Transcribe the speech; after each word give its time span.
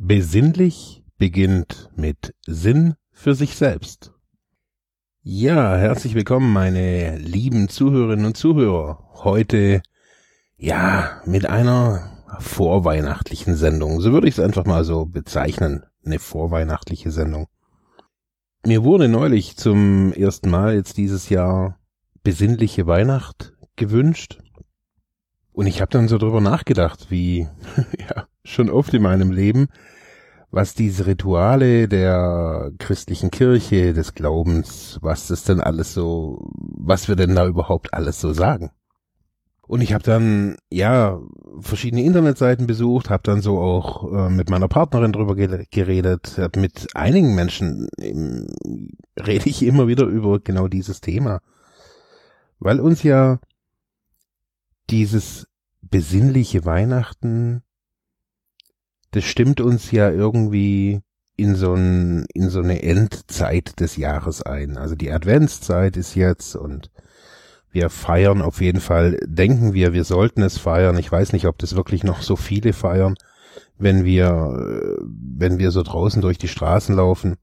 Besinnlich 0.00 1.02
beginnt 1.18 1.90
mit 1.96 2.32
Sinn 2.46 2.94
für 3.10 3.34
sich 3.34 3.56
selbst. 3.56 4.12
Ja, 5.22 5.74
herzlich 5.76 6.14
willkommen, 6.14 6.52
meine 6.52 7.18
lieben 7.18 7.68
Zuhörerinnen 7.68 8.26
und 8.26 8.36
Zuhörer. 8.36 9.10
Heute, 9.24 9.82
ja, 10.56 11.20
mit 11.24 11.46
einer 11.46 12.16
vorweihnachtlichen 12.38 13.56
Sendung. 13.56 14.00
So 14.00 14.12
würde 14.12 14.28
ich 14.28 14.34
es 14.34 14.40
einfach 14.40 14.66
mal 14.66 14.84
so 14.84 15.04
bezeichnen 15.04 15.82
eine 16.04 16.20
vorweihnachtliche 16.20 17.10
Sendung. 17.10 17.48
Mir 18.64 18.84
wurde 18.84 19.08
neulich 19.08 19.56
zum 19.56 20.12
ersten 20.12 20.48
Mal 20.48 20.76
jetzt 20.76 20.96
dieses 20.96 21.28
Jahr 21.28 21.80
besinnliche 22.22 22.86
Weihnacht 22.86 23.52
gewünscht. 23.74 24.38
Und 25.50 25.66
ich 25.66 25.80
habe 25.80 25.90
dann 25.90 26.06
so 26.06 26.18
drüber 26.18 26.40
nachgedacht, 26.40 27.10
wie 27.10 27.48
ja 27.98 28.28
schon 28.48 28.70
oft 28.70 28.92
in 28.94 29.02
meinem 29.02 29.30
Leben, 29.30 29.68
was 30.50 30.74
diese 30.74 31.06
Rituale 31.06 31.88
der 31.88 32.72
christlichen 32.78 33.30
Kirche, 33.30 33.92
des 33.92 34.14
Glaubens, 34.14 34.98
was 35.02 35.28
das 35.28 35.44
denn 35.44 35.60
alles 35.60 35.92
so, 35.94 36.50
was 36.54 37.08
wir 37.08 37.16
denn 37.16 37.34
da 37.34 37.46
überhaupt 37.46 37.92
alles 37.92 38.20
so 38.20 38.32
sagen. 38.32 38.70
Und 39.68 39.82
ich 39.82 39.92
habe 39.92 40.02
dann 40.02 40.56
ja 40.70 41.20
verschiedene 41.60 42.02
Internetseiten 42.02 42.66
besucht, 42.66 43.10
habe 43.10 43.22
dann 43.24 43.42
so 43.42 43.58
auch 43.58 44.10
äh, 44.10 44.30
mit 44.30 44.48
meiner 44.48 44.68
Partnerin 44.68 45.12
drüber 45.12 45.34
geredet, 45.36 46.38
hab 46.38 46.56
mit 46.56 46.96
einigen 46.96 47.34
Menschen 47.34 47.88
ähm, 48.00 48.48
rede 49.20 49.50
ich 49.50 49.62
immer 49.62 49.86
wieder 49.86 50.04
über 50.06 50.40
genau 50.40 50.68
dieses 50.68 51.02
Thema, 51.02 51.40
weil 52.58 52.80
uns 52.80 53.02
ja 53.02 53.40
dieses 54.88 55.46
besinnliche 55.82 56.64
Weihnachten, 56.64 57.62
das 59.10 59.24
stimmt 59.24 59.60
uns 59.60 59.90
ja 59.90 60.10
irgendwie 60.10 61.00
in 61.36 61.54
so, 61.54 61.74
ein, 61.74 62.26
in 62.34 62.50
so 62.50 62.60
eine 62.60 62.82
Endzeit 62.82 63.78
des 63.80 63.96
Jahres 63.96 64.42
ein. 64.42 64.76
Also 64.76 64.96
die 64.96 65.12
Adventszeit 65.12 65.96
ist 65.96 66.14
jetzt 66.14 66.56
und 66.56 66.90
wir 67.70 67.90
feiern 67.90 68.42
auf 68.42 68.60
jeden 68.60 68.80
Fall, 68.80 69.18
denken 69.24 69.72
wir, 69.72 69.92
wir 69.92 70.04
sollten 70.04 70.42
es 70.42 70.58
feiern. 70.58 70.98
Ich 70.98 71.10
weiß 71.10 71.32
nicht, 71.32 71.46
ob 71.46 71.58
das 71.58 71.76
wirklich 71.76 72.02
noch 72.02 72.22
so 72.22 72.34
viele 72.34 72.72
feiern, 72.72 73.14
wenn 73.78 74.04
wir, 74.04 74.98
wenn 75.00 75.58
wir 75.58 75.70
so 75.70 75.82
draußen 75.82 76.20
durch 76.22 76.38
die 76.38 76.48
Straßen 76.48 76.96
laufen. 76.96 77.36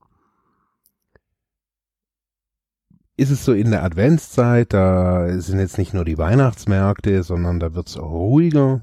Ist 3.18 3.32
es 3.32 3.46
so 3.46 3.54
in 3.54 3.72
der 3.72 3.84
Adventszeit, 3.84 4.74
da 4.74 5.40
sind 5.40 5.60
jetzt 5.60 5.78
nicht 5.78 5.94
nur 5.94 6.04
die 6.04 6.18
Weihnachtsmärkte, 6.18 7.24
sondern 7.24 7.62
da 7.62 7.74
wird's 7.74 7.96
auch 7.96 8.12
ruhiger. 8.12 8.82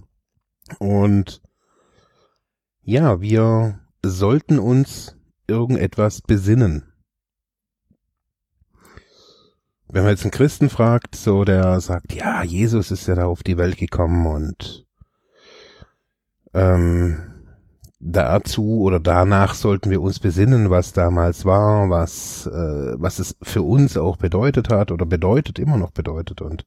Und 0.78 1.41
ja, 2.83 3.20
wir 3.20 3.80
sollten 4.05 4.58
uns 4.58 5.16
irgendetwas 5.47 6.20
besinnen. 6.22 6.92
wenn 9.92 10.05
man 10.05 10.12
jetzt 10.12 10.25
einen 10.25 10.30
Christen 10.30 10.70
fragt, 10.70 11.15
so 11.15 11.44
der 11.44 11.81
sagt, 11.81 12.15
ja, 12.15 12.43
Jesus 12.43 12.91
ist 12.91 13.06
ja 13.06 13.15
da 13.15 13.26
auf 13.26 13.43
die 13.43 13.59
Welt 13.59 13.76
gekommen 13.76 14.26
und 14.26 14.87
ähm, 16.54 17.19
dazu 18.00 18.81
oder 18.81 19.00
danach 19.00 19.53
sollten 19.53 19.91
wir 19.91 20.00
uns 20.00 20.19
besinnen, 20.19 20.70
was 20.70 20.94
damals 20.94 21.44
war, 21.44 21.91
was 21.91 22.47
äh, 22.47 22.94
was 22.97 23.19
es 23.19 23.37
für 23.43 23.62
uns 23.62 23.99
auch 23.99 24.16
bedeutet 24.16 24.70
hat 24.70 24.91
oder 24.91 25.04
bedeutet 25.04 25.59
immer 25.59 25.76
noch 25.76 25.91
bedeutet 25.91 26.41
und 26.41 26.64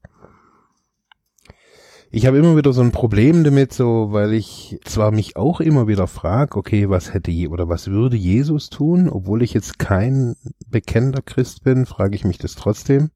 ich 2.15 2.25
habe 2.25 2.37
immer 2.37 2.55
wieder 2.55 2.71
so 2.71 2.81
ein 2.81 2.93
Problem 2.93 3.43
damit, 3.43 3.73
so 3.73 4.13
weil 4.13 4.31
ich 4.31 4.79
zwar 4.85 5.11
mich 5.11 5.35
auch 5.35 5.59
immer 5.59 5.85
wieder 5.89 6.07
frage, 6.07 6.55
okay, 6.55 6.89
was 6.89 7.13
hätte 7.13 7.29
je 7.29 7.49
oder 7.49 7.67
was 7.67 7.89
würde 7.89 8.15
Jesus 8.15 8.69
tun, 8.69 9.09
obwohl 9.09 9.43
ich 9.43 9.53
jetzt 9.53 9.79
kein 9.79 10.37
bekennender 10.65 11.21
Christ 11.21 11.65
bin, 11.65 11.85
frage 11.85 12.15
ich 12.15 12.23
mich 12.23 12.37
das 12.37 12.55
trotzdem. 12.55 13.09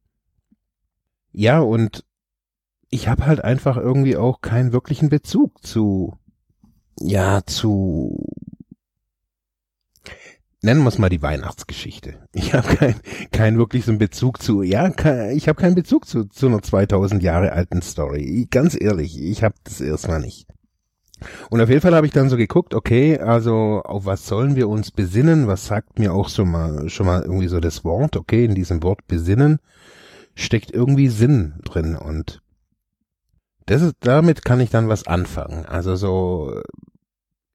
Ja, 1.32 1.62
und 1.62 2.04
ich 2.90 3.08
habe 3.08 3.26
halt 3.26 3.42
einfach 3.42 3.78
irgendwie 3.78 4.18
auch 4.18 4.42
keinen 4.42 4.74
wirklichen 4.74 5.08
Bezug 5.08 5.66
zu, 5.66 6.18
ja, 7.00 7.46
zu, 7.46 8.28
nennen 10.62 10.84
wir 10.84 10.90
es 10.90 10.98
mal 10.98 11.10
die 11.10 11.22
Weihnachtsgeschichte. 11.22 12.16
Ich 12.34 12.54
habe 12.54 12.76
keinen 12.76 13.00
kein 13.32 13.58
wirklichen 13.58 13.98
Bezug 13.98 14.42
zu, 14.42 14.62
ja, 14.62 14.90
kein, 14.90 15.36
ich 15.36 15.48
habe 15.48 15.62
keinen 15.62 15.76
Bezug 15.76 16.06
zu, 16.06 16.26
zu 16.26 16.48
einer 16.48 16.62
2000 16.62 17.24
Jahre 17.24 17.54
alten 17.54 17.82
Story. 17.82 18.48
Ganz 18.50 18.80
ehrlich, 18.80 19.22
ich 19.22 19.44
habe 19.44 19.56
das 19.64 19.82
erstmal 19.82 20.20
nicht. 20.20 20.48
Und 21.50 21.62
auf 21.62 21.70
jeden 21.70 21.82
Fall 21.82 21.96
habe 21.96 22.08
ich 22.08 22.14
dann 22.14 22.30
so 22.30 22.38
geguckt, 22.38 22.74
okay, 22.74 23.20
also 23.20 23.82
auf 23.84 24.06
was 24.06 24.26
sollen 24.26 24.56
wir 24.56 24.70
uns 24.70 24.92
besinnen? 24.92 25.48
Was 25.48 25.66
sagt 25.66 26.00
mir 26.00 26.14
auch 26.14 26.30
so 26.30 26.46
mal 26.46 26.90
schon 26.90 27.06
mal 27.06 27.24
irgendwie 27.24 27.48
so 27.50 27.60
das 27.60 27.84
Wort? 27.84 28.16
Okay, 28.16 28.46
in 28.46 28.56
diesem 28.56 28.84
Wort 28.84 29.06
besinnen 29.08 29.60
steckt 30.36 30.72
irgendwie 30.72 31.10
Sinn 31.10 31.56
drin 31.66 31.96
und 31.96 32.42
das 33.66 33.82
ist, 33.84 33.96
damit 34.00 34.46
kann 34.46 34.62
ich 34.62 34.72
dann 34.72 34.90
was 34.90 35.06
anfangen. 35.06 35.66
Also 35.66 35.96
so, 35.96 36.62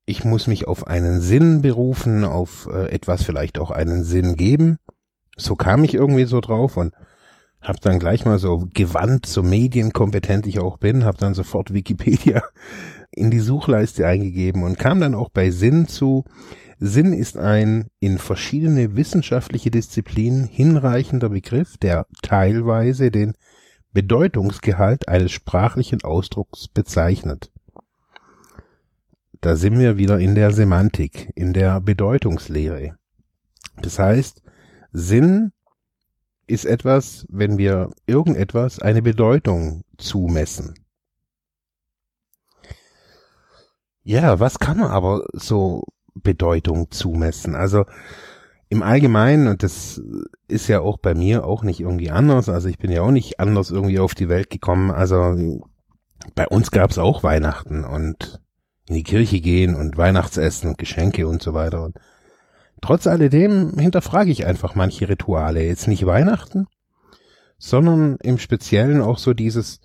ich 0.07 0.25
muss 0.25 0.47
mich 0.47 0.67
auf 0.67 0.87
einen 0.87 1.21
Sinn 1.21 1.63
berufen, 1.63 2.25
auf 2.25 2.69
äh, 2.71 2.91
etwas 2.91 3.23
vielleicht 3.23 3.59
auch 3.59 3.71
einen 3.71 4.05
Sinn 4.05 4.37
geben. 4.37 4.79
So 5.37 5.57
kam 5.57 5.85
ich 5.85 5.95
irgendwie 5.95 6.25
so 6.25 6.41
drauf 6.41 6.77
und 6.77 6.93
hab 7.61 7.81
dann 7.81 7.99
gleich 7.99 8.27
mal 8.27 8.39
so 8.39 8.69
gewandt, 8.75 9.27
so 9.27 9.43
medienkompetent 9.43 10.47
ich 10.47 10.59
auch 10.59 10.77
bin, 10.77 11.05
hab 11.05 11.17
dann 11.17 11.35
sofort 11.35 11.73
Wikipedia 11.73 12.43
in 13.11 13.31
die 13.31 13.41
Suchleiste 13.41 14.07
eingegeben 14.07 14.63
und 14.63 14.79
kam 14.79 15.01
dann 15.01 15.15
auch 15.15 15.31
bei 15.31 15.51
Sinn 15.51 15.89
zu, 15.89 16.25
Sinn 16.79 17.15
ist 17.15 17.39
ein 17.39 17.89
in 18.01 18.19
verschiedene 18.19 18.97
wissenschaftliche 18.97 19.71
Disziplinen 19.71 20.45
hinreichender 20.45 21.31
Begriff, 21.31 21.79
der 21.79 22.07
teilweise 22.23 23.11
den 23.11 23.33
Bedeutungsgehalt 23.93 25.09
eines 25.09 25.33
sprachlichen 25.33 26.03
Ausdrucks 26.05 26.69
bezeichnet. 26.69 27.51
Da 29.41 29.57
sind 29.57 29.79
wir 29.79 29.97
wieder 29.97 30.19
in 30.19 30.35
der 30.35 30.53
Semantik, 30.53 31.31
in 31.35 31.53
der 31.53 31.81
Bedeutungslehre. 31.81 32.97
Das 33.81 33.99
heißt, 33.99 34.43
Sinn 34.93 35.53
ist 36.47 36.65
etwas, 36.65 37.27
wenn 37.29 37.59
wir 37.59 37.91
irgendetwas 38.07 38.79
eine 38.79 39.03
Bedeutung 39.03 39.83
zumessen. 39.99 40.75
Ja, 44.03 44.39
was 44.39 44.59
kann 44.59 44.79
man 44.79 44.91
aber 44.91 45.25
so 45.33 45.85
Bedeutung 46.15 46.91
zumessen. 46.91 47.55
Also 47.55 47.87
im 48.69 48.83
Allgemeinen, 48.83 49.49
und 49.49 49.63
das 49.63 50.01
ist 50.49 50.69
ja 50.69 50.81
auch 50.81 50.99
bei 50.99 51.15
mir 51.15 51.45
auch 51.45 51.63
nicht 51.63 51.81
irgendwie 51.81 52.11
anders, 52.11 52.49
also 52.49 52.69
ich 52.69 52.79
bin 52.79 52.91
ja 52.91 53.03
auch 53.03 53.11
nicht 53.11 53.41
anders 53.41 53.71
irgendwie 53.71 53.99
auf 53.99 54.15
die 54.15 54.29
Welt 54.29 54.51
gekommen, 54.51 54.91
also 54.91 55.61
bei 56.35 56.47
uns 56.49 56.71
gab 56.71 56.91
es 56.91 56.99
auch 56.99 57.23
Weihnachten 57.23 57.85
und 57.85 58.41
in 58.89 58.95
die 58.95 59.03
Kirche 59.03 59.41
gehen 59.41 59.75
und 59.75 59.97
Weihnachtsessen 59.97 60.71
und 60.71 60.79
Geschenke 60.79 61.27
und 61.27 61.43
so 61.43 61.55
weiter. 61.55 61.83
Und 61.83 61.99
trotz 62.83 63.07
alledem 63.07 63.79
hinterfrage 63.79 64.31
ich 64.31 64.47
einfach 64.47 64.75
manche 64.75 65.09
Rituale. 65.09 65.65
Jetzt 65.65 65.89
nicht 65.89 66.05
Weihnachten, 66.07 66.67
sondern 67.59 68.17
im 68.17 68.39
Speziellen 68.39 69.01
auch 69.01 69.19
so 69.19 69.33
dieses, 69.33 69.81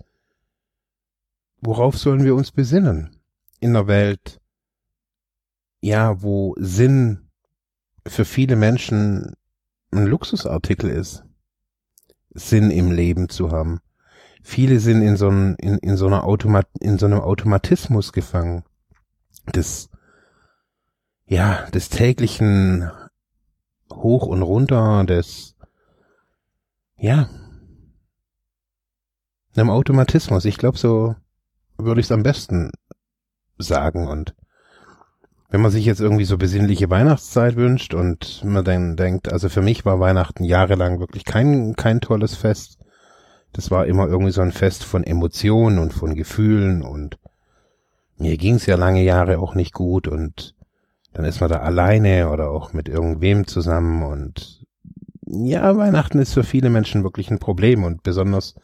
worauf 1.60 1.96
sollen 1.96 2.24
wir 2.24 2.34
uns 2.34 2.52
besinnen 2.52 3.16
in 3.60 3.72
der 3.72 3.86
Welt, 3.86 4.40
ja, 5.80 6.22
wo 6.22 6.54
Sinn 6.58 7.30
für 8.06 8.24
viele 8.24 8.56
Menschen 8.56 9.34
ein 9.92 10.06
Luxusartikel 10.06 10.90
ist, 10.90 11.24
Sinn 12.30 12.70
im 12.70 12.92
Leben 12.92 13.28
zu 13.28 13.50
haben. 13.50 13.80
Viele 14.42 14.78
sind 14.80 15.02
in 15.02 15.16
so, 15.16 15.28
einem, 15.28 15.56
in, 15.58 15.78
in 15.78 15.96
so 15.96 16.06
einer 16.06 16.24
Automat, 16.24 16.66
in 16.80 16.98
so 16.98 17.06
einem 17.06 17.20
Automatismus 17.20 18.12
gefangen. 18.12 18.64
Des, 19.54 19.90
ja, 21.26 21.68
des 21.70 21.88
täglichen 21.88 22.90
Hoch 23.92 24.26
und 24.26 24.42
Runter, 24.42 25.04
des, 25.04 25.56
ja, 26.96 27.28
einem 29.56 29.70
Automatismus. 29.70 30.44
Ich 30.44 30.56
glaube, 30.56 30.78
so 30.78 31.14
würde 31.76 32.00
ich 32.00 32.06
es 32.06 32.12
am 32.12 32.22
besten 32.22 32.70
sagen 33.58 34.08
und 34.08 34.34
wenn 35.50 35.60
man 35.60 35.72
sich 35.72 35.84
jetzt 35.84 36.00
irgendwie 36.00 36.24
so 36.24 36.38
besinnliche 36.38 36.90
Weihnachtszeit 36.90 37.56
wünscht 37.56 37.92
und 37.92 38.44
man 38.44 38.64
dann 38.64 38.96
denkt, 38.96 39.32
also 39.32 39.48
für 39.48 39.62
mich 39.62 39.84
war 39.84 39.98
Weihnachten 39.98 40.44
jahrelang 40.44 41.00
wirklich 41.00 41.24
kein, 41.24 41.74
kein 41.74 42.00
tolles 42.00 42.36
Fest. 42.36 42.78
Das 43.52 43.72
war 43.72 43.86
immer 43.86 44.06
irgendwie 44.06 44.30
so 44.30 44.42
ein 44.42 44.52
Fest 44.52 44.84
von 44.84 45.02
Emotionen 45.02 45.80
und 45.80 45.92
von 45.92 46.14
Gefühlen 46.14 46.82
und 46.82 47.18
mir 48.20 48.36
ging's 48.36 48.66
ja 48.66 48.76
lange 48.76 49.02
Jahre 49.02 49.38
auch 49.38 49.54
nicht 49.54 49.72
gut 49.72 50.06
und 50.06 50.54
dann 51.12 51.24
ist 51.24 51.40
man 51.40 51.50
da 51.50 51.60
alleine 51.60 52.30
oder 52.30 52.50
auch 52.50 52.72
mit 52.72 52.88
irgendwem 52.88 53.46
zusammen 53.46 54.02
und 54.02 54.64
ja, 55.26 55.76
Weihnachten 55.76 56.18
ist 56.18 56.34
für 56.34 56.44
viele 56.44 56.70
Menschen 56.70 57.04
wirklich 57.04 57.30
ein 57.30 57.38
Problem 57.38 57.84
und 57.84 58.02
besonders 58.02 58.54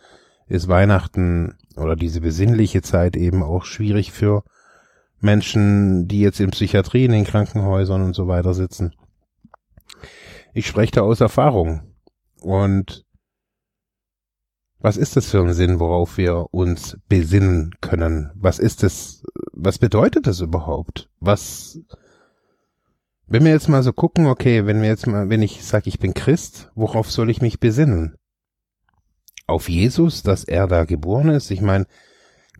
ist 0.48 0.68
Weihnachten 0.68 1.54
oder 1.76 1.96
diese 1.96 2.20
besinnliche 2.20 2.82
Zeit 2.82 3.16
eben 3.16 3.42
auch 3.42 3.64
schwierig 3.64 4.12
für 4.12 4.42
Menschen, 5.20 6.08
die 6.08 6.20
jetzt 6.20 6.40
in 6.40 6.50
Psychiatrie, 6.50 7.04
in 7.06 7.24
Krankenhäusern 7.24 8.02
und 8.02 8.14
so 8.14 8.28
weiter 8.28 8.54
sitzen. 8.54 8.94
Ich 10.52 10.66
spreche 10.66 10.92
da 10.92 11.00
aus 11.02 11.20
Erfahrung. 11.20 11.82
Und 12.42 13.05
was 14.78 14.96
ist 14.96 15.16
das 15.16 15.26
für 15.26 15.40
ein 15.40 15.52
Sinn, 15.54 15.80
worauf 15.80 16.18
wir 16.18 16.52
uns 16.52 16.98
besinnen 17.08 17.74
können? 17.80 18.30
Was 18.34 18.58
ist 18.58 18.84
es, 18.84 19.24
was 19.52 19.78
bedeutet 19.78 20.26
das 20.26 20.40
überhaupt? 20.40 21.08
Was, 21.18 21.80
wenn 23.26 23.44
wir 23.44 23.52
jetzt 23.52 23.68
mal 23.68 23.82
so 23.82 23.92
gucken, 23.92 24.26
okay, 24.26 24.66
wenn 24.66 24.82
wir 24.82 24.88
jetzt 24.88 25.06
mal, 25.06 25.28
wenn 25.30 25.42
ich 25.42 25.64
sage, 25.64 25.88
ich 25.88 25.98
bin 25.98 26.14
Christ, 26.14 26.70
worauf 26.74 27.10
soll 27.10 27.30
ich 27.30 27.40
mich 27.40 27.58
besinnen? 27.58 28.16
Auf 29.46 29.68
Jesus, 29.68 30.22
dass 30.22 30.44
er 30.44 30.66
da 30.66 30.84
geboren 30.84 31.30
ist? 31.30 31.50
Ich 31.50 31.62
meine, 31.62 31.86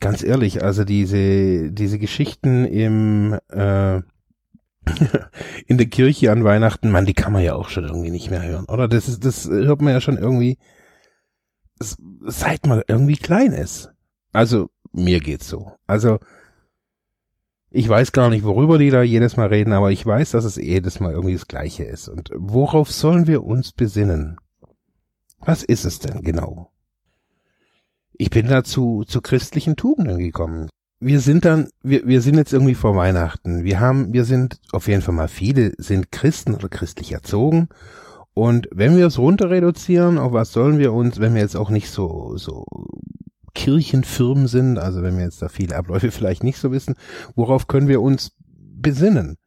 ganz 0.01 0.23
ehrlich, 0.23 0.63
also 0.63 0.85
diese, 0.85 1.71
diese 1.71 1.99
Geschichten 1.99 2.65
im, 2.65 3.39
äh, 3.49 3.97
in 5.67 5.79
der 5.79 5.87
Kirche 5.87 6.33
an 6.33 6.45
Weihnachten, 6.45 6.91
man, 6.91 7.07
die 7.07 7.15
kann 7.15 7.33
man 7.33 7.43
ja 7.43 7.55
auch 7.55 7.69
schon 7.69 7.85
irgendwie 7.85 8.11
nicht 8.11 8.31
mehr 8.31 8.43
hören, 8.43 8.67
oder? 8.67 8.89
Das 8.89 9.09
ist, 9.09 9.25
das 9.25 9.49
hört 9.49 9.83
man 9.83 9.93
ja 9.93 10.01
schon 10.01 10.17
irgendwie, 10.17 10.59
seit 11.79 12.67
man 12.67 12.83
irgendwie 12.87 13.17
klein 13.17 13.53
ist. 13.53 13.91
Also, 14.33 14.71
mir 14.93 15.21
geht's 15.21 15.49
so. 15.49 15.73
Also, 15.87 16.19
ich 17.71 17.89
weiß 17.89 18.13
gar 18.13 18.31
nicht, 18.31 18.45
worüber 18.45 18.79
die 18.79 18.91
da 18.91 19.03
jedes 19.03 19.37
Mal 19.37 19.49
reden, 19.49 19.73
aber 19.73 19.91
ich 19.91 20.05
weiß, 20.05 20.31
dass 20.31 20.45
es 20.45 20.57
jedes 20.57 21.01
Mal 21.01 21.13
irgendwie 21.13 21.35
das 21.35 21.49
Gleiche 21.49 21.85
ist. 21.85 22.09
Und 22.09 22.31
worauf 22.35 22.91
sollen 22.91 23.27
wir 23.27 23.45
uns 23.45 23.73
besinnen? 23.73 24.39
Was 25.41 25.63
ist 25.63 25.85
es 25.85 25.99
denn 25.99 26.23
genau? 26.23 26.71
ich 28.19 28.31
bin 28.31 28.49
da 28.49 28.65
zu, 28.65 29.05
zu 29.07 29.21
christlichen 29.21 29.77
Tugenden 29.77 30.19
gekommen. 30.19 30.69
Wir 30.99 31.21
sind 31.21 31.45
dann, 31.45 31.69
wir, 31.83 32.07
wir 32.07 32.23
sind 32.23 32.37
jetzt 32.37 32.53
irgendwie 32.53 32.75
vor 32.75 32.97
Weihnachten. 32.97 33.65
Wir 33.65 33.81
haben, 33.81 34.13
wir 34.13 34.25
sind 34.25 34.61
auf 34.73 34.89
jeden 34.89 35.03
Fall 35.03 35.15
mal 35.15 35.29
viele 35.29 35.73
sind 35.77 36.11
Christen 36.11 36.55
oder 36.55 36.69
christlich 36.69 37.13
erzogen. 37.13 37.69
Und 38.39 38.69
wenn 38.71 38.99
wir 38.99 39.07
es 39.07 39.19
runter 39.19 39.49
reduzieren, 39.49 40.19
auf 40.19 40.35
was 40.35 40.53
sollen 40.53 40.77
wir 40.77 40.93
uns, 40.93 41.21
wenn 41.21 41.33
wir 41.33 41.41
jetzt 41.41 41.57
auch 41.57 41.71
nicht 41.71 41.89
so, 41.89 42.37
so 42.37 42.67
Kirchenfirmen 43.55 44.47
sind, 44.47 44.79
also 44.79 45.03
wenn 45.03 45.17
wir 45.17 45.25
jetzt 45.25 45.41
da 45.41 45.49
viele 45.49 45.75
Abläufe 45.75 46.11
vielleicht 46.11 46.45
nicht 46.45 46.59
so 46.59 46.71
wissen, 46.71 46.97
worauf 47.35 47.67
können 47.67 47.89
wir 47.89 48.03
uns 48.03 48.37
besinnen? 48.47 49.39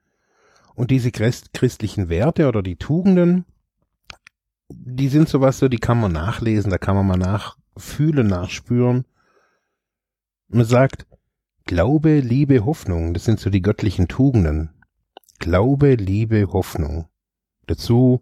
Und 0.73 0.89
diese 0.89 1.11
christlichen 1.11 2.09
Werte 2.09 2.47
oder 2.47 2.63
die 2.63 2.77
Tugenden, 2.77 3.45
die 4.69 5.09
sind 5.09 5.29
sowas 5.29 5.59
so, 5.59 5.67
die 5.67 5.77
kann 5.77 5.99
man 5.99 6.11
nachlesen, 6.11 6.71
da 6.71 6.79
kann 6.79 6.95
man 6.95 7.05
mal 7.05 7.17
nach, 7.17 7.57
Fühlen 7.77 8.25
nachspüren. 8.25 9.05
Man 10.47 10.65
sagt, 10.65 11.05
Glaube, 11.65 12.21
Liebe, 12.21 12.65
Hoffnung, 12.65 13.13
das 13.13 13.25
sind 13.25 13.39
so 13.39 13.51
die 13.51 13.61
göttlichen 13.61 14.07
Tugenden. 14.07 14.71
Glaube, 15.37 15.93
Liebe, 15.93 16.51
Hoffnung. 16.51 17.07
Dazu 17.67 18.21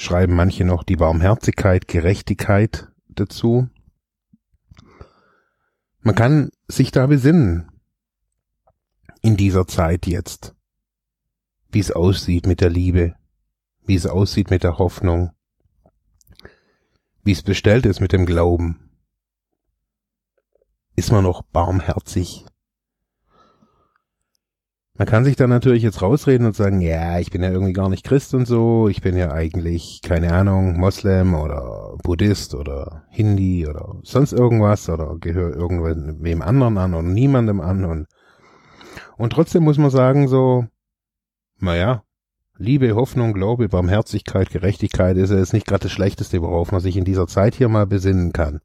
schreiben 0.00 0.34
manche 0.34 0.64
noch 0.64 0.82
die 0.82 0.96
Barmherzigkeit, 0.96 1.88
Gerechtigkeit 1.88 2.88
dazu. 3.08 3.68
Man 6.00 6.14
kann 6.14 6.50
sich 6.68 6.90
da 6.90 7.06
besinnen. 7.06 7.70
In 9.22 9.36
dieser 9.36 9.66
Zeit 9.66 10.06
jetzt. 10.06 10.54
Wie 11.70 11.80
es 11.80 11.92
aussieht 11.92 12.46
mit 12.46 12.60
der 12.60 12.70
Liebe. 12.70 13.14
Wie 13.84 13.94
es 13.94 14.06
aussieht 14.06 14.50
mit 14.50 14.62
der 14.62 14.78
Hoffnung 14.78 15.32
wie 17.22 17.32
es 17.32 17.42
bestellt 17.42 17.86
ist 17.86 18.00
mit 18.00 18.12
dem 18.12 18.26
Glauben. 18.26 18.90
Ist 20.96 21.12
man 21.12 21.24
noch 21.24 21.42
barmherzig? 21.42 22.46
Man 25.00 25.08
kann 25.08 25.24
sich 25.24 25.34
dann 25.34 25.48
natürlich 25.48 25.82
jetzt 25.82 26.02
rausreden 26.02 26.46
und 26.46 26.54
sagen, 26.54 26.82
ja, 26.82 27.18
ich 27.18 27.30
bin 27.30 27.42
ja 27.42 27.50
irgendwie 27.50 27.72
gar 27.72 27.88
nicht 27.88 28.04
Christ 28.04 28.34
und 28.34 28.44
so, 28.44 28.86
ich 28.86 29.00
bin 29.00 29.16
ja 29.16 29.32
eigentlich, 29.32 30.02
keine 30.02 30.30
Ahnung, 30.34 30.78
Moslem 30.78 31.32
oder 31.32 31.96
Buddhist 32.02 32.54
oder 32.54 33.06
Hindi 33.08 33.66
oder 33.66 33.96
sonst 34.02 34.34
irgendwas 34.34 34.90
oder 34.90 35.16
gehöre 35.18 35.56
irgendwem 35.56 36.42
anderen 36.42 36.76
an 36.76 36.92
oder 36.92 37.02
niemandem 37.02 37.62
an 37.62 37.86
und, 37.86 38.08
und 39.16 39.32
trotzdem 39.32 39.62
muss 39.62 39.78
man 39.78 39.88
sagen 39.88 40.28
so, 40.28 40.66
naja, 41.60 42.02
Liebe, 42.58 42.94
Hoffnung, 42.94 43.32
Glaube, 43.32 43.70
Barmherzigkeit, 43.70 44.50
Gerechtigkeit 44.50 45.16
ist 45.16 45.30
ja 45.30 45.38
jetzt 45.38 45.54
nicht 45.54 45.66
gerade 45.66 45.84
das 45.84 45.92
Schlechteste, 45.92 46.42
worauf 46.42 46.72
man 46.72 46.82
sich 46.82 46.98
in 46.98 47.06
dieser 47.06 47.26
Zeit 47.26 47.54
hier 47.54 47.70
mal 47.70 47.86
besinnen 47.86 48.34
kann. 48.34 48.60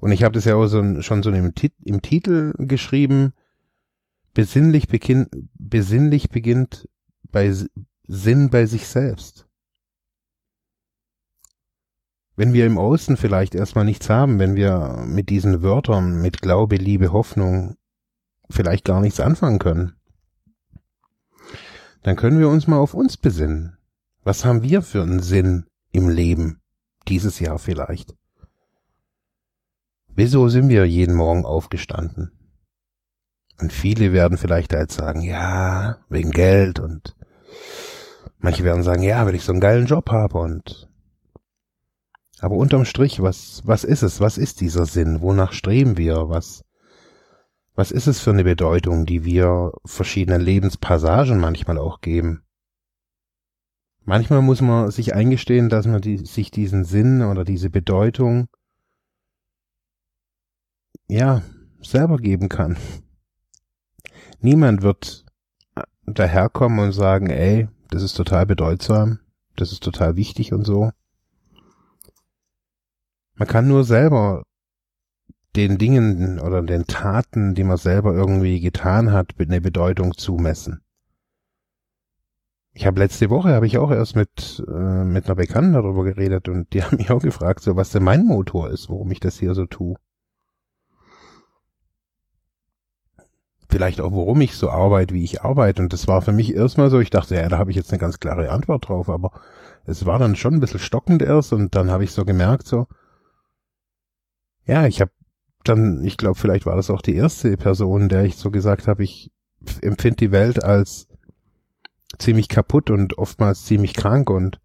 Und 0.00 0.10
ich 0.10 0.24
habe 0.24 0.34
das 0.34 0.44
ja 0.44 0.56
auch 0.56 0.66
so, 0.66 1.02
schon 1.02 1.22
so 1.22 1.30
im, 1.30 1.52
im 1.84 2.02
Titel 2.02 2.52
geschrieben. 2.58 3.32
Besinnlich, 4.34 4.88
beginn, 4.88 5.26
besinnlich 5.54 6.30
beginnt 6.30 6.88
bei 7.30 7.52
Sinn 8.06 8.50
bei 8.50 8.66
sich 8.66 8.86
selbst. 8.86 9.46
Wenn 12.36 12.52
wir 12.52 12.64
im 12.66 12.78
Außen 12.78 13.16
vielleicht 13.16 13.54
erstmal 13.54 13.84
nichts 13.84 14.08
haben, 14.08 14.38
wenn 14.38 14.56
wir 14.56 15.04
mit 15.06 15.28
diesen 15.28 15.62
Wörtern, 15.62 16.22
mit 16.22 16.40
Glaube, 16.40 16.76
Liebe, 16.76 17.12
Hoffnung 17.12 17.76
vielleicht 18.48 18.84
gar 18.84 19.00
nichts 19.00 19.20
anfangen 19.20 19.58
können, 19.58 19.94
dann 22.02 22.16
können 22.16 22.38
wir 22.38 22.48
uns 22.48 22.66
mal 22.66 22.78
auf 22.78 22.94
uns 22.94 23.16
besinnen. 23.16 23.76
Was 24.22 24.44
haben 24.44 24.62
wir 24.62 24.82
für 24.82 25.02
einen 25.02 25.20
Sinn 25.20 25.66
im 25.92 26.08
Leben? 26.08 26.60
Dieses 27.08 27.40
Jahr 27.40 27.58
vielleicht. 27.58 28.14
Wieso 30.14 30.48
sind 30.48 30.68
wir 30.68 30.84
jeden 30.86 31.14
Morgen 31.14 31.44
aufgestanden? 31.44 32.32
Und 33.60 33.72
viele 33.72 34.12
werden 34.12 34.38
vielleicht 34.38 34.72
halt 34.72 34.90
sagen, 34.90 35.20
ja, 35.20 35.98
wegen 36.08 36.30
Geld 36.30 36.80
und 36.80 37.16
manche 38.38 38.64
werden 38.64 38.82
sagen, 38.82 39.02
ja, 39.02 39.26
weil 39.26 39.34
ich 39.34 39.44
so 39.44 39.52
einen 39.52 39.60
geilen 39.60 39.86
Job 39.86 40.10
habe 40.10 40.38
und 40.38 40.88
aber 42.40 42.56
unterm 42.56 42.86
Strich, 42.86 43.20
was, 43.20 43.60
was 43.66 43.84
ist 43.84 44.02
es? 44.02 44.18
Was 44.20 44.38
ist 44.38 44.62
dieser 44.62 44.86
Sinn? 44.86 45.20
Wonach 45.20 45.52
streben 45.52 45.98
wir? 45.98 46.30
Was, 46.30 46.64
was 47.74 47.90
ist 47.90 48.06
es 48.06 48.20
für 48.20 48.30
eine 48.30 48.44
Bedeutung, 48.44 49.04
die 49.04 49.24
wir 49.24 49.72
verschiedenen 49.84 50.40
Lebenspassagen 50.40 51.38
manchmal 51.38 51.76
auch 51.76 52.00
geben? 52.00 52.42
Manchmal 54.04 54.40
muss 54.40 54.62
man 54.62 54.90
sich 54.90 55.14
eingestehen, 55.14 55.68
dass 55.68 55.86
man 55.86 56.00
die, 56.00 56.16
sich 56.16 56.50
diesen 56.50 56.84
Sinn 56.84 57.22
oder 57.22 57.44
diese 57.44 57.68
Bedeutung 57.68 58.48
ja 61.08 61.42
selber 61.82 62.16
geben 62.16 62.48
kann. 62.48 62.78
Niemand 64.40 64.82
wird 64.82 65.24
daherkommen 66.06 66.78
und 66.80 66.92
sagen, 66.92 67.28
ey, 67.30 67.68
das 67.90 68.02
ist 68.02 68.14
total 68.14 68.46
bedeutsam, 68.46 69.20
das 69.56 69.72
ist 69.72 69.82
total 69.82 70.16
wichtig 70.16 70.52
und 70.52 70.64
so. 70.64 70.90
Man 73.34 73.48
kann 73.48 73.68
nur 73.68 73.84
selber 73.84 74.44
den 75.56 75.78
Dingen 75.78 76.38
oder 76.38 76.62
den 76.62 76.86
Taten, 76.86 77.54
die 77.54 77.64
man 77.64 77.76
selber 77.76 78.14
irgendwie 78.14 78.60
getan 78.60 79.12
hat, 79.12 79.34
eine 79.38 79.60
Bedeutung 79.60 80.16
zumessen. 80.16 80.80
Ich 82.72 82.86
habe 82.86 83.00
letzte 83.00 83.30
Woche 83.30 83.52
habe 83.52 83.66
ich 83.66 83.78
auch 83.78 83.90
erst 83.90 84.14
mit 84.14 84.64
äh, 84.68 85.04
mit 85.04 85.26
einer 85.26 85.34
Bekannten 85.34 85.72
darüber 85.72 86.04
geredet 86.04 86.48
und 86.48 86.72
die 86.72 86.82
haben 86.84 86.98
mich 86.98 87.10
auch 87.10 87.20
gefragt, 87.20 87.60
so 87.60 87.76
was 87.76 87.90
denn 87.90 88.04
mein 88.04 88.24
Motor 88.24 88.70
ist, 88.70 88.88
warum 88.88 89.10
ich 89.10 89.20
das 89.20 89.38
hier 89.38 89.54
so 89.54 89.66
tue. 89.66 89.96
Vielleicht 93.70 94.00
auch, 94.00 94.10
warum 94.10 94.40
ich 94.40 94.56
so 94.56 94.68
arbeite, 94.68 95.14
wie 95.14 95.22
ich 95.22 95.42
arbeite. 95.42 95.80
Und 95.80 95.92
das 95.92 96.08
war 96.08 96.22
für 96.22 96.32
mich 96.32 96.54
erstmal 96.54 96.90
so, 96.90 96.98
ich 96.98 97.10
dachte, 97.10 97.36
ja, 97.36 97.48
da 97.48 97.58
habe 97.58 97.70
ich 97.70 97.76
jetzt 97.76 97.92
eine 97.92 98.00
ganz 98.00 98.18
klare 98.18 98.50
Antwort 98.50 98.88
drauf, 98.88 99.08
aber 99.08 99.30
es 99.86 100.04
war 100.06 100.18
dann 100.18 100.34
schon 100.34 100.54
ein 100.54 100.60
bisschen 100.60 100.80
stockend 100.80 101.22
erst. 101.22 101.52
Und 101.52 101.76
dann 101.76 101.88
habe 101.88 102.02
ich 102.02 102.10
so 102.10 102.24
gemerkt, 102.24 102.66
so, 102.66 102.88
ja, 104.66 104.86
ich 104.86 105.00
habe 105.00 105.12
dann, 105.62 106.02
ich 106.04 106.16
glaube, 106.16 106.36
vielleicht 106.36 106.66
war 106.66 106.74
das 106.74 106.90
auch 106.90 107.00
die 107.00 107.14
erste 107.14 107.56
Person, 107.56 108.08
der 108.08 108.24
ich 108.24 108.36
so 108.36 108.50
gesagt 108.50 108.88
habe, 108.88 109.04
ich 109.04 109.30
empfinde 109.82 110.16
die 110.16 110.32
Welt 110.32 110.64
als 110.64 111.06
ziemlich 112.18 112.48
kaputt 112.48 112.90
und 112.90 113.18
oftmals 113.18 113.64
ziemlich 113.66 113.94
krank. 113.94 114.30
Und 114.30 114.60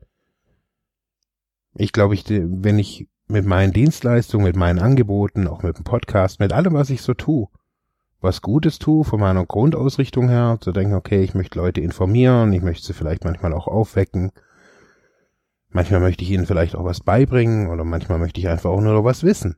ich 1.76 1.92
glaube, 1.92 2.16
ich, 2.16 2.26
wenn 2.28 2.80
ich 2.80 3.08
mit 3.28 3.46
meinen 3.46 3.72
Dienstleistungen, 3.72 4.46
mit 4.48 4.56
meinen 4.56 4.80
Angeboten, 4.80 5.48
auch 5.48 5.62
mit 5.62 5.78
dem 5.78 5.84
Podcast, 5.84 6.40
mit 6.40 6.54
allem, 6.54 6.74
was 6.74 6.90
ich 6.90 7.04
so 7.04 7.14
tue, 7.14 7.48
was 8.26 8.42
Gutes 8.42 8.80
tue, 8.80 9.06
von 9.06 9.22
meiner 9.22 9.46
Grundausrichtung 9.46 10.28
her, 10.28 10.58
zu 10.60 10.74
denken, 10.74 10.96
okay, 10.96 11.24
ich 11.24 11.34
möchte 11.34 11.60
Leute 11.60 11.80
informieren, 11.80 12.52
ich 12.52 12.62
möchte 12.62 12.86
sie 12.86 12.94
vielleicht 12.94 13.24
manchmal 13.24 13.54
auch 13.54 13.68
aufwecken. 13.68 14.32
Manchmal 15.70 16.02
möchte 16.02 16.24
ich 16.24 16.32
ihnen 16.32 16.46
vielleicht 16.46 16.76
auch 16.76 16.84
was 16.84 17.00
beibringen 17.00 17.70
oder 17.70 17.84
manchmal 17.84 18.20
möchte 18.20 18.40
ich 18.40 18.50
einfach 18.50 18.72
auch 18.72 18.82
nur 18.82 19.04
was 19.06 19.24
wissen. 19.24 19.56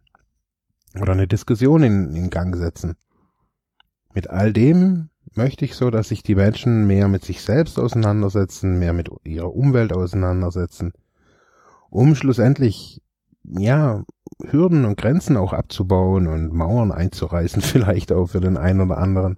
Oder 0.99 1.13
eine 1.13 1.27
Diskussion 1.27 1.81
in, 1.81 2.15
in 2.15 2.29
Gang 2.29 2.55
setzen. 2.55 2.95
Mit 4.13 4.29
all 4.29 4.53
dem 4.53 5.09
möchte 5.33 5.65
ich 5.65 5.75
so, 5.75 5.89
dass 5.89 6.09
sich 6.09 6.23
die 6.23 6.35
Menschen 6.35 6.87
mehr 6.87 7.07
mit 7.07 7.23
sich 7.23 7.41
selbst 7.41 7.79
auseinandersetzen, 7.79 8.79
mehr 8.79 8.93
mit 8.93 9.09
ihrer 9.23 9.53
Umwelt 9.53 9.93
auseinandersetzen, 9.93 10.93
um 11.89 12.15
schlussendlich, 12.15 13.01
ja, 13.47 14.03
Hürden 14.43 14.85
und 14.85 14.97
Grenzen 14.97 15.37
auch 15.37 15.53
abzubauen 15.53 16.27
und 16.27 16.53
Mauern 16.53 16.91
einzureißen, 16.91 17.61
vielleicht 17.63 18.11
auch 18.11 18.27
für 18.27 18.41
den 18.41 18.57
einen 18.57 18.81
oder 18.81 18.97
anderen. 18.97 19.37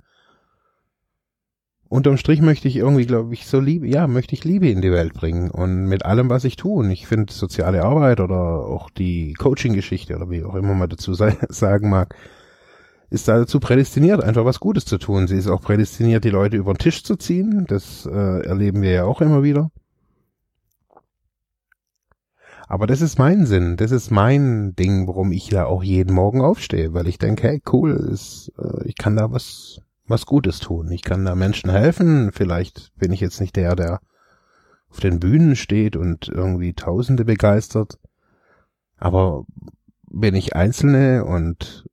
Unterm 1.87 2.17
Strich 2.17 2.39
möchte 2.39 2.67
ich 2.67 2.75
irgendwie, 2.75 3.07
glaube 3.07 3.33
ich, 3.33 3.47
so 3.47 3.59
Liebe, 3.59 3.87
ja, 3.87 4.05
möchte 4.05 4.35
ich 4.35 4.43
Liebe 4.43 4.69
in 4.69 4.81
die 4.81 4.91
Welt 4.91 5.13
bringen 5.13 5.49
und 5.49 5.85
mit 5.85 6.05
allem, 6.05 6.29
was 6.29 6.43
ich 6.43 6.55
tue. 6.55 6.83
Und 6.83 6.91
ich 6.91 7.07
finde 7.07 7.33
soziale 7.33 7.83
Arbeit 7.83 8.19
oder 8.19 8.37
auch 8.37 8.91
die 8.91 9.33
Coaching-Geschichte 9.33 10.15
oder 10.15 10.29
wie 10.29 10.43
auch 10.43 10.53
immer 10.53 10.75
man 10.75 10.89
dazu 10.89 11.13
sagen 11.49 11.89
mag, 11.89 12.15
ist 13.09 13.27
dazu 13.27 13.59
prädestiniert, 13.59 14.23
einfach 14.23 14.45
was 14.45 14.59
Gutes 14.59 14.85
zu 14.85 14.99
tun. 14.99 15.27
Sie 15.27 15.35
ist 15.35 15.47
auch 15.47 15.61
prädestiniert, 15.61 16.23
die 16.23 16.29
Leute 16.29 16.57
über 16.57 16.73
den 16.73 16.77
Tisch 16.77 17.03
zu 17.03 17.15
ziehen. 17.15 17.65
Das 17.67 18.05
äh, 18.05 18.45
erleben 18.45 18.83
wir 18.83 18.91
ja 18.91 19.05
auch 19.05 19.21
immer 19.21 19.41
wieder. 19.41 19.71
Aber 22.69 22.85
das 22.85 23.01
ist 23.01 23.17
mein 23.17 23.47
Sinn, 23.47 23.77
das 23.77 23.89
ist 23.89 24.11
mein 24.11 24.75
Ding, 24.75 25.07
warum 25.07 25.31
ich 25.31 25.49
da 25.49 25.65
auch 25.65 25.83
jeden 25.83 26.13
Morgen 26.13 26.41
aufstehe, 26.41 26.93
weil 26.93 27.07
ich 27.07 27.17
denke, 27.17 27.47
hey, 27.47 27.63
cool, 27.73 27.93
ist, 27.93 28.51
äh, 28.59 28.88
ich 28.88 28.95
kann 28.95 29.15
da 29.15 29.31
was, 29.31 29.81
was 30.05 30.27
Gutes 30.27 30.59
tun. 30.59 30.91
Ich 30.91 31.01
kann 31.01 31.25
da 31.25 31.33
Menschen 31.33 31.71
helfen. 31.71 32.31
Vielleicht 32.31 32.95
bin 32.95 33.11
ich 33.11 33.21
jetzt 33.21 33.41
nicht 33.41 33.55
der, 33.55 33.75
der 33.75 34.01
auf 34.91 34.99
den 34.99 35.19
Bühnen 35.19 35.55
steht 35.55 35.95
und 35.95 36.27
irgendwie 36.27 36.73
Tausende 36.73 37.25
begeistert. 37.25 37.97
Aber 38.97 39.45
wenn 40.07 40.35
ich 40.35 40.55
Einzelne 40.55 41.25
und 41.25 41.88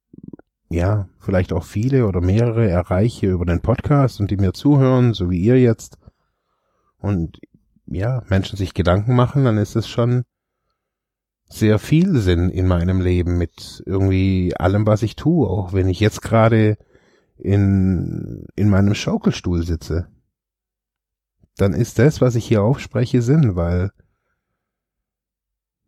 ja, 0.69 1.09
vielleicht 1.21 1.55
auch 1.55 1.65
viele 1.65 2.07
oder 2.07 2.21
mehrere 2.21 2.69
erreiche 2.69 3.29
über 3.29 3.47
den 3.47 3.63
Podcast 3.63 4.21
und 4.21 4.31
die 4.31 4.37
mir 4.37 4.53
zuhören, 4.53 5.15
so 5.15 5.31
wie 5.31 5.41
ihr 5.41 5.59
jetzt, 5.59 5.97
und 6.99 7.41
ja, 7.87 8.23
Menschen 8.29 8.59
sich 8.59 8.75
Gedanken 8.75 9.17
machen, 9.17 9.47
dann 9.47 9.57
ist 9.57 9.75
es 9.75 9.89
schon 9.89 10.25
sehr 11.49 11.79
viel 11.79 12.19
Sinn 12.19 12.51
in 12.51 12.67
meinem 12.67 13.01
Leben 13.01 13.39
mit 13.39 13.83
irgendwie 13.87 14.55
allem, 14.57 14.87
was 14.87 15.03
ich 15.03 15.17
tue, 15.17 15.49
auch 15.49 15.73
wenn 15.73 15.89
ich 15.89 16.01
jetzt 16.01 16.23
gerade 16.23 16.77
in, 17.39 18.47
in 18.57 18.69
meinem 18.69 18.95
Schaukelstuhl 18.95 19.65
sitze. 19.65 20.09
Dann 21.57 21.73
ist 21.73 21.99
das, 21.99 22.21
was 22.21 22.35
ich 22.35 22.47
hier 22.47 22.63
aufspreche, 22.63 23.23
Sinn, 23.23 23.57
weil 23.57 23.91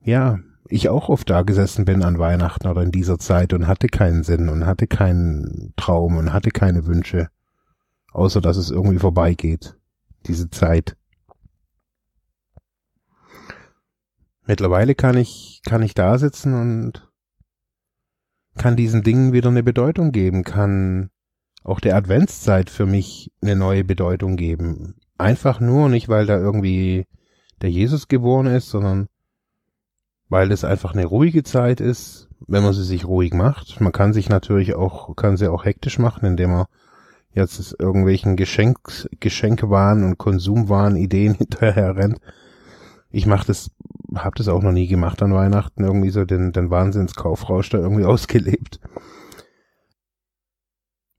ja, 0.00 0.38
ich 0.68 0.88
auch 0.88 1.08
oft 1.08 1.28
da 1.28 1.42
gesessen 1.42 1.84
bin 1.84 2.02
an 2.02 2.18
Weihnachten 2.18 2.68
oder 2.68 2.82
in 2.82 2.92
dieser 2.92 3.18
Zeit 3.18 3.52
und 3.52 3.66
hatte 3.66 3.88
keinen 3.88 4.22
Sinn 4.22 4.48
und 4.48 4.66
hatte 4.66 4.86
keinen 4.86 5.72
Traum 5.76 6.16
und 6.16 6.32
hatte 6.32 6.50
keine 6.50 6.86
Wünsche, 6.86 7.28
außer 8.12 8.40
dass 8.40 8.56
es 8.56 8.70
irgendwie 8.70 8.98
vorbeigeht, 8.98 9.76
diese 10.26 10.50
Zeit. 10.50 10.97
Mittlerweile 14.48 14.94
kann 14.94 15.18
ich, 15.18 15.60
kann 15.66 15.82
ich 15.82 15.92
da 15.92 16.16
sitzen 16.16 16.54
und 16.54 17.06
kann 18.56 18.76
diesen 18.76 19.02
Dingen 19.02 19.34
wieder 19.34 19.50
eine 19.50 19.62
Bedeutung 19.62 20.10
geben, 20.10 20.42
kann 20.42 21.10
auch 21.64 21.80
der 21.80 21.94
Adventszeit 21.96 22.70
für 22.70 22.86
mich 22.86 23.30
eine 23.42 23.56
neue 23.56 23.84
Bedeutung 23.84 24.36
geben. 24.36 24.94
Einfach 25.18 25.60
nur 25.60 25.90
nicht, 25.90 26.08
weil 26.08 26.24
da 26.24 26.38
irgendwie 26.38 27.06
der 27.60 27.70
Jesus 27.70 28.08
geboren 28.08 28.46
ist, 28.46 28.70
sondern 28.70 29.08
weil 30.30 30.50
es 30.50 30.64
einfach 30.64 30.94
eine 30.94 31.04
ruhige 31.04 31.42
Zeit 31.42 31.82
ist, 31.82 32.30
wenn 32.46 32.62
man 32.62 32.72
sie 32.72 32.84
sich 32.84 33.04
ruhig 33.04 33.34
macht. 33.34 33.82
Man 33.82 33.92
kann 33.92 34.14
sich 34.14 34.30
natürlich 34.30 34.74
auch, 34.74 35.14
kann 35.14 35.36
sie 35.36 35.52
auch 35.52 35.66
hektisch 35.66 35.98
machen, 35.98 36.24
indem 36.24 36.52
man 36.52 36.66
jetzt 37.34 37.76
irgendwelchen 37.78 38.34
Geschenk, 38.36 39.08
Geschenkewahn 39.20 40.04
und 40.04 40.16
Konsumwahn 40.16 40.96
Ideen 40.96 41.34
hinterher 41.38 41.96
rennt. 41.96 42.18
Ich 43.10 43.26
mach 43.26 43.44
das, 43.44 43.70
hab 44.24 44.34
das 44.34 44.48
auch 44.48 44.62
noch 44.62 44.72
nie 44.72 44.86
gemacht 44.86 45.22
an 45.22 45.34
Weihnachten, 45.34 45.84
irgendwie 45.84 46.10
so 46.10 46.24
den, 46.24 46.52
den 46.52 46.70
Wahnsinnskaufrausch 46.70 47.70
da 47.70 47.78
irgendwie 47.78 48.04
ausgelebt. 48.06 48.80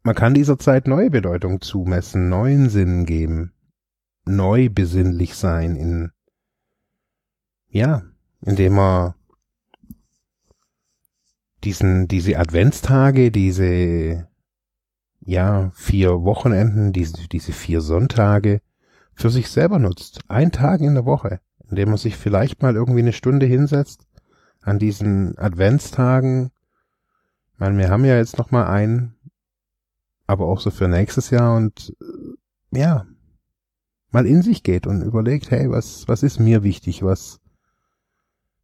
Man 0.03 0.15
kann 0.15 0.33
dieser 0.33 0.57
Zeit 0.57 0.87
neue 0.87 1.09
Bedeutung 1.09 1.61
zumessen, 1.61 2.29
neuen 2.29 2.69
Sinn 2.69 3.05
geben, 3.05 3.53
neu 4.25 4.69
besinnlich 4.69 5.35
sein 5.35 5.75
in, 5.75 6.11
ja, 7.67 8.03
indem 8.41 8.79
er 8.79 9.15
diesen, 11.63 12.07
diese 12.07 12.39
Adventstage, 12.39 13.31
diese, 13.31 14.27
ja, 15.19 15.71
vier 15.73 16.23
Wochenenden, 16.23 16.93
diese, 16.93 17.27
diese 17.27 17.51
vier 17.51 17.81
Sonntage 17.81 18.61
für 19.13 19.29
sich 19.29 19.49
selber 19.49 19.79
nutzt. 19.79 20.21
Ein 20.29 20.51
Tag 20.51 20.79
in 20.81 20.95
der 20.95 21.05
Woche, 21.05 21.41
indem 21.69 21.89
man 21.89 21.97
sich 21.97 22.17
vielleicht 22.17 22.61
mal 22.61 22.75
irgendwie 22.75 22.99
eine 22.99 23.13
Stunde 23.13 23.45
hinsetzt 23.45 24.05
an 24.61 24.79
diesen 24.79 25.37
Adventstagen. 25.37 26.51
Ich 27.53 27.59
meine, 27.59 27.77
wir 27.77 27.89
haben 27.89 28.05
ja 28.05 28.17
jetzt 28.17 28.37
noch 28.37 28.51
mal 28.51 28.67
einen, 28.67 29.15
aber 30.27 30.47
auch 30.47 30.59
so 30.59 30.71
für 30.71 30.87
nächstes 30.87 31.29
Jahr 31.29 31.55
und 31.55 31.95
ja, 32.71 33.05
mal 34.11 34.25
in 34.25 34.41
sich 34.41 34.63
geht 34.63 34.87
und 34.87 35.01
überlegt, 35.01 35.51
hey, 35.51 35.69
was, 35.69 36.07
was 36.07 36.23
ist 36.23 36.39
mir 36.39 36.63
wichtig, 36.63 37.03
was, 37.03 37.39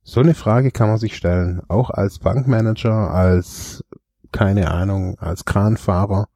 so 0.08 0.20
eine 0.20 0.36
Frage 0.36 0.70
kann 0.70 0.88
man 0.88 1.00
sich 1.00 1.18
stellen, 1.18 1.64
auch 1.68 1.90
als 1.90 2.20
Bankmanager, 2.20 3.12
als, 3.12 3.84
keine 4.32 4.70
Ahnung, 4.70 5.18
als 5.18 5.46
Kranfahrer, 5.46 6.28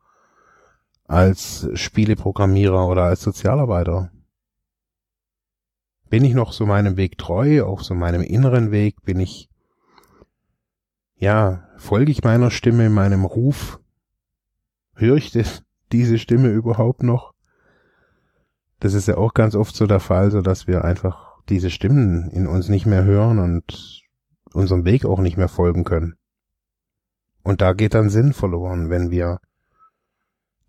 als 1.07 1.69
Spieleprogrammierer 1.75 2.87
oder 2.87 3.03
als 3.03 3.21
Sozialarbeiter. 3.21 4.11
Bin 6.09 6.25
ich 6.25 6.33
noch 6.33 6.53
so 6.53 6.65
meinem 6.65 6.97
Weg 6.97 7.17
treu, 7.17 7.63
auch 7.63 7.81
so 7.81 7.93
meinem 7.93 8.21
inneren 8.21 8.71
Weg, 8.71 9.03
bin 9.03 9.19
ich, 9.19 9.49
ja, 11.15 11.67
folge 11.77 12.11
ich 12.11 12.23
meiner 12.23 12.49
Stimme, 12.49 12.89
meinem 12.89 13.25
Ruf? 13.25 13.79
Höre 14.95 15.17
ich 15.17 15.31
das, 15.31 15.63
diese 15.91 16.17
Stimme 16.17 16.49
überhaupt 16.49 17.03
noch? 17.03 17.33
Das 18.79 18.93
ist 18.93 19.07
ja 19.07 19.17
auch 19.17 19.33
ganz 19.33 19.55
oft 19.55 19.75
so 19.75 19.85
der 19.85 19.99
Fall, 19.99 20.31
so 20.31 20.41
dass 20.41 20.65
wir 20.65 20.83
einfach 20.83 21.37
diese 21.49 21.69
Stimmen 21.69 22.29
in 22.31 22.47
uns 22.47 22.69
nicht 22.69 22.85
mehr 22.85 23.03
hören 23.03 23.39
und 23.39 24.03
unserem 24.53 24.85
Weg 24.85 25.05
auch 25.05 25.19
nicht 25.19 25.37
mehr 25.37 25.49
folgen 25.49 25.83
können. 25.83 26.15
Und 27.43 27.61
da 27.61 27.73
geht 27.73 27.93
dann 27.93 28.09
Sinn 28.09 28.33
verloren, 28.33 28.89
wenn 28.89 29.11
wir 29.11 29.39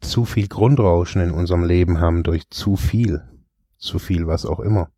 zu 0.01 0.25
viel 0.25 0.49
Grundrauschen 0.49 1.23
in 1.23 1.31
unserem 1.31 1.65
Leben 1.65 2.01
haben 2.01 2.23
durch 2.23 2.49
zu 2.51 2.77
viel, 2.77 3.23
zu 3.77 3.99
viel 3.99 4.27
was 4.27 4.45
auch 4.47 4.61
immer. 4.61 4.91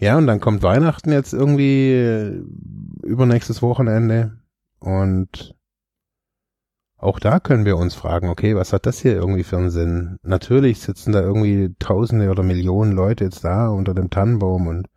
Ja, 0.00 0.16
und 0.16 0.28
dann 0.28 0.40
kommt 0.40 0.62
Weihnachten 0.62 1.10
jetzt 1.10 1.32
irgendwie 1.32 1.92
äh, 1.92 2.40
übernächstes 3.02 3.62
Wochenende 3.62 4.38
und 4.78 5.56
auch 6.96 7.20
da 7.20 7.38
können 7.38 7.64
wir 7.64 7.76
uns 7.76 7.94
fragen, 7.94 8.28
okay, 8.28 8.56
was 8.56 8.72
hat 8.72 8.86
das 8.86 8.98
hier 9.00 9.14
irgendwie 9.14 9.44
für 9.44 9.56
einen 9.56 9.70
Sinn? 9.70 10.18
Natürlich 10.22 10.80
sitzen 10.80 11.12
da 11.12 11.20
irgendwie 11.20 11.74
Tausende 11.78 12.30
oder 12.30 12.42
Millionen 12.42 12.92
Leute 12.92 13.24
jetzt 13.24 13.44
da 13.44 13.68
unter 13.68 13.94
dem 13.94 14.10
Tannenbaum 14.10 14.66
und 14.66 14.88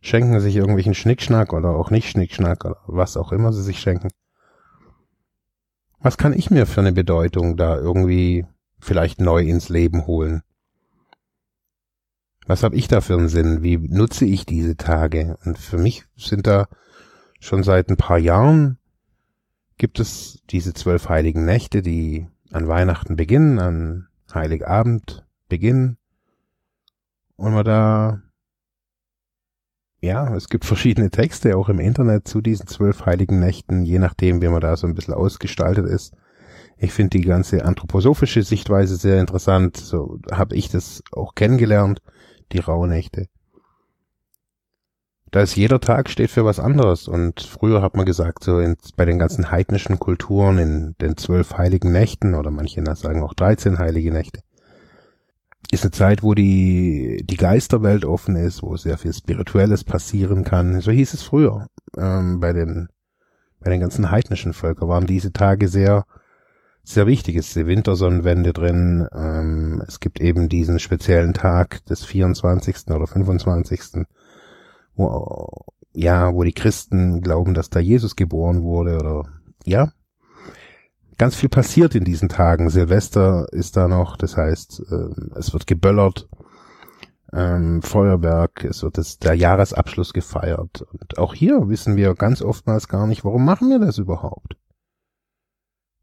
schenken 0.00 0.40
sich 0.40 0.56
irgendwelchen 0.56 0.94
Schnickschnack 0.94 1.52
oder 1.52 1.70
auch 1.70 1.90
nicht 1.90 2.10
Schnickschnack 2.10 2.64
oder 2.64 2.76
was 2.86 3.16
auch 3.16 3.32
immer 3.32 3.52
sie 3.52 3.62
sich 3.62 3.80
schenken. 3.80 4.08
Was 6.00 6.16
kann 6.16 6.32
ich 6.32 6.50
mir 6.50 6.66
für 6.66 6.80
eine 6.80 6.92
Bedeutung 6.92 7.56
da 7.56 7.76
irgendwie 7.76 8.46
vielleicht 8.78 9.20
neu 9.20 9.42
ins 9.42 9.68
Leben 9.68 10.06
holen? 10.06 10.42
Was 12.48 12.62
habe 12.62 12.76
ich 12.76 12.88
da 12.88 13.02
für 13.02 13.12
einen 13.12 13.28
Sinn? 13.28 13.62
Wie 13.62 13.76
nutze 13.76 14.24
ich 14.24 14.46
diese 14.46 14.78
Tage? 14.78 15.36
Und 15.44 15.58
für 15.58 15.76
mich 15.76 16.06
sind 16.16 16.46
da 16.46 16.66
schon 17.40 17.62
seit 17.62 17.90
ein 17.90 17.98
paar 17.98 18.18
Jahren 18.18 18.78
gibt 19.76 20.00
es 20.00 20.42
diese 20.50 20.72
zwölf 20.72 21.10
heiligen 21.10 21.44
Nächte, 21.44 21.82
die 21.82 22.26
an 22.50 22.66
Weihnachten 22.66 23.16
beginnen, 23.16 23.58
an 23.58 24.08
Heiligabend 24.32 25.26
beginnen. 25.50 25.98
Und 27.36 27.52
man 27.52 27.66
da, 27.66 28.22
ja, 30.00 30.34
es 30.34 30.48
gibt 30.48 30.64
verschiedene 30.64 31.10
Texte 31.10 31.54
auch 31.54 31.68
im 31.68 31.78
Internet 31.78 32.26
zu 32.26 32.40
diesen 32.40 32.66
zwölf 32.66 33.04
heiligen 33.04 33.38
Nächten, 33.40 33.84
je 33.84 33.98
nachdem, 33.98 34.40
wie 34.40 34.48
man 34.48 34.62
da 34.62 34.74
so 34.76 34.86
ein 34.86 34.94
bisschen 34.94 35.14
ausgestaltet 35.14 35.86
ist. 35.86 36.14
Ich 36.78 36.92
finde 36.92 37.18
die 37.18 37.24
ganze 37.24 37.64
anthroposophische 37.64 38.42
Sichtweise 38.42 38.96
sehr 38.96 39.20
interessant. 39.20 39.76
So 39.76 40.18
habe 40.32 40.56
ich 40.56 40.70
das 40.70 41.02
auch 41.12 41.34
kennengelernt, 41.34 42.00
die 42.52 42.58
Rauhnächte. 42.58 43.28
da 45.30 45.42
ist 45.42 45.56
jeder 45.56 45.80
Tag 45.80 46.08
steht 46.08 46.30
für 46.30 46.44
was 46.44 46.58
anderes. 46.58 47.06
Und 47.08 47.40
früher 47.40 47.82
hat 47.82 47.94
man 47.96 48.06
gesagt, 48.06 48.44
so 48.44 48.60
in, 48.60 48.76
bei 48.96 49.04
den 49.04 49.18
ganzen 49.18 49.50
heidnischen 49.50 49.98
Kulturen, 49.98 50.58
in 50.58 50.94
den 51.00 51.16
zwölf 51.16 51.54
heiligen 51.58 51.92
Nächten, 51.92 52.34
oder 52.34 52.50
manche 52.50 52.82
sagen 52.96 53.22
auch 53.22 53.34
13 53.34 53.78
heilige 53.78 54.12
Nächte, 54.12 54.40
ist 55.70 55.84
eine 55.84 55.90
Zeit, 55.90 56.22
wo 56.22 56.34
die, 56.34 57.24
die 57.24 57.36
Geisterwelt 57.36 58.04
offen 58.04 58.36
ist, 58.36 58.62
wo 58.62 58.76
sehr 58.76 58.96
viel 58.96 59.12
Spirituelles 59.12 59.84
passieren 59.84 60.44
kann. 60.44 60.80
So 60.80 60.90
hieß 60.90 61.12
es 61.12 61.22
früher. 61.22 61.66
Ähm, 61.96 62.40
bei 62.40 62.52
den, 62.54 62.88
bei 63.60 63.70
den 63.70 63.80
ganzen 63.80 64.10
heidnischen 64.10 64.54
Völkern 64.54 64.88
waren 64.88 65.06
diese 65.06 65.32
Tage 65.32 65.68
sehr, 65.68 66.06
sehr 66.92 67.06
wichtig. 67.06 67.36
Ist 67.36 67.54
die 67.56 67.66
Wintersonnenwende 67.66 68.52
drin. 68.52 69.06
Ähm, 69.12 69.82
es 69.86 70.00
gibt 70.00 70.20
eben 70.20 70.48
diesen 70.48 70.78
speziellen 70.78 71.34
Tag 71.34 71.84
des 71.86 72.04
24. 72.04 72.88
oder 72.88 73.06
25 73.06 74.06
wo, 74.98 75.64
ja, 75.92 76.34
wo 76.34 76.42
die 76.42 76.52
Christen 76.52 77.22
glauben, 77.22 77.54
dass 77.54 77.70
da 77.70 77.80
Jesus 77.80 78.16
geboren 78.16 78.62
wurde 78.62 78.98
oder, 78.98 79.24
ja. 79.64 79.92
Ganz 81.16 81.34
viel 81.34 81.48
passiert 81.48 81.94
in 81.96 82.04
diesen 82.04 82.28
Tagen. 82.28 82.70
Silvester 82.70 83.46
ist 83.52 83.76
da 83.76 83.88
noch, 83.88 84.16
das 84.16 84.36
heißt, 84.36 84.82
äh, 84.90 85.38
es 85.38 85.52
wird 85.52 85.66
geböllert, 85.66 86.28
ähm, 87.32 87.82
Feuerwerk, 87.82 88.64
es 88.64 88.82
wird 88.82 88.98
das, 88.98 89.18
der 89.18 89.34
Jahresabschluss 89.34 90.12
gefeiert. 90.12 90.82
Und 90.92 91.18
auch 91.18 91.34
hier 91.34 91.68
wissen 91.68 91.96
wir 91.96 92.14
ganz 92.14 92.40
oftmals 92.40 92.86
gar 92.86 93.06
nicht, 93.06 93.24
warum 93.24 93.44
machen 93.44 93.68
wir 93.68 93.80
das 93.80 93.98
überhaupt? 93.98 94.56